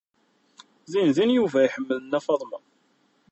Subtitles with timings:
[0.91, 2.59] Dindin Yuba iḥemmel Nna Faḍma.